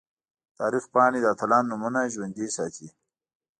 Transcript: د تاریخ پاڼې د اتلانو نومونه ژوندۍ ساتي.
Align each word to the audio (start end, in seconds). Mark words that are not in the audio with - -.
د 0.49 0.53
تاریخ 0.59 0.83
پاڼې 0.93 1.19
د 1.21 1.25
اتلانو 1.33 1.69
نومونه 1.71 2.11
ژوندۍ 2.13 2.47
ساتي. 2.57 2.87